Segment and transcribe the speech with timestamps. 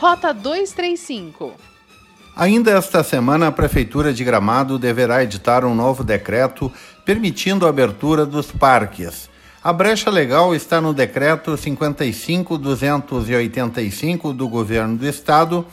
[0.00, 1.52] Rota 235.
[2.34, 6.72] Ainda esta semana, a Prefeitura de Gramado deverá editar um novo decreto
[7.04, 9.28] permitindo a abertura dos parques.
[9.62, 15.66] A brecha legal está no decreto 55285 do Governo do Estado,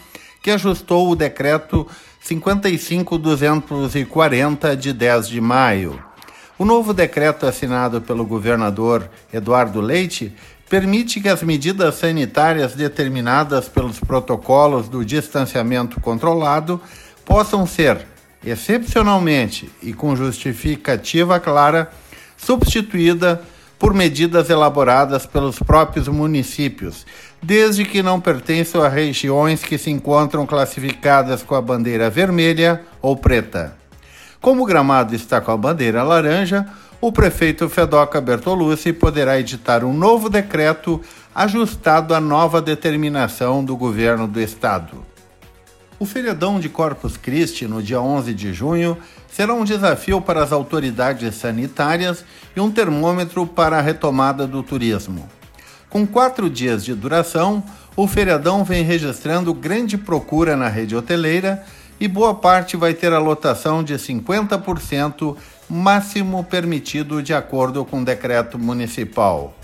[0.44, 1.88] que ajustou o decreto
[2.20, 6.04] 55240 de 10 de maio.
[6.60, 10.36] O novo decreto assinado pelo governador Eduardo Leite
[10.70, 16.82] permite que as medidas sanitárias determinadas pelos protocolos do distanciamento controlado
[17.26, 18.06] possam ser,
[18.46, 21.90] excepcionalmente e com justificativa clara,
[22.36, 23.42] substituída
[23.80, 27.06] por medidas elaboradas pelos próprios municípios,
[27.42, 33.16] desde que não pertençam a regiões que se encontram classificadas com a bandeira vermelha ou
[33.16, 33.76] preta.
[34.42, 36.66] Como o gramado está com a bandeira laranja,
[37.00, 41.00] o prefeito Fedoca Bertolucci poderá editar um novo decreto
[41.34, 45.06] ajustado à nova determinação do governo do estado.
[46.00, 48.98] O feriadão de Corpus Christi, no dia 11 de junho,
[49.32, 52.24] será um desafio para as autoridades sanitárias
[52.56, 55.28] e um termômetro para a retomada do turismo.
[55.90, 57.64] Com quatro dias de duração,
[57.96, 61.64] o feriadão vem registrando grande procura na rede hoteleira
[62.00, 65.36] e boa parte vai ter a lotação de 50%
[65.70, 69.56] máximo permitido de acordo com o decreto municipal.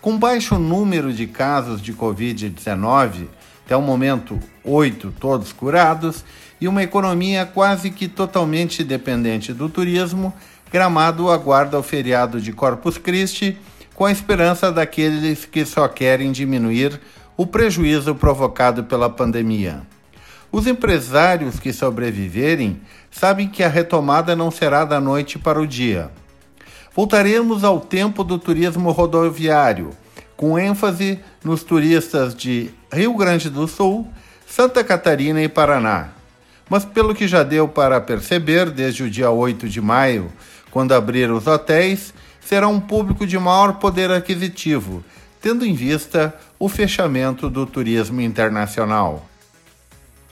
[0.00, 3.26] Com baixo número de casos de Covid-19,
[3.64, 6.24] até o momento, oito todos curados,
[6.60, 10.32] e uma economia quase que totalmente dependente do turismo,
[10.72, 13.56] Gramado aguarda o feriado de Corpus Christi
[13.94, 17.00] com a esperança daqueles que só querem diminuir
[17.36, 19.82] o prejuízo provocado pela pandemia.
[20.50, 22.80] Os empresários que sobreviverem
[23.10, 26.10] sabem que a retomada não será da noite para o dia.
[26.94, 29.90] Voltaremos ao tempo do turismo rodoviário,
[30.36, 34.08] com ênfase nos turistas de Rio Grande do Sul,
[34.46, 36.08] Santa Catarina e Paraná.
[36.68, 40.32] Mas pelo que já deu para perceber desde o dia 8 de maio,
[40.70, 45.04] quando abriram os hotéis, será um público de maior poder aquisitivo,
[45.40, 49.26] tendo em vista o fechamento do turismo internacional.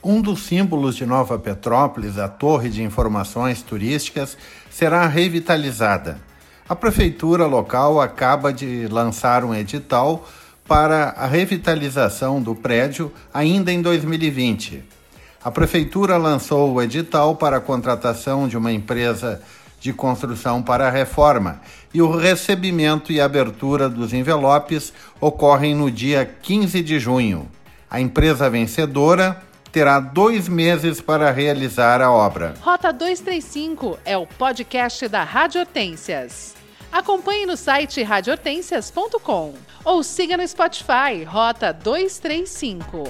[0.07, 4.37] Um dos símbolos de Nova Petrópolis, a Torre de Informações Turísticas,
[4.69, 6.19] será revitalizada.
[6.69, 10.23] A prefeitura local acaba de lançar um edital
[10.67, 14.83] para a revitalização do prédio ainda em 2020.
[15.43, 19.41] A prefeitura lançou o edital para a contratação de uma empresa
[19.79, 21.59] de construção para a reforma
[21.91, 27.49] e o recebimento e abertura dos envelopes ocorrem no dia 15 de junho.
[27.89, 29.41] A empresa vencedora
[29.75, 32.53] terá dois meses para realizar a obra.
[32.61, 36.55] Rota 235 é o podcast da Rádio Hortências.
[36.89, 39.53] Acompanhe no site radiohortências.com
[39.83, 43.03] ou siga no Spotify Rota 235.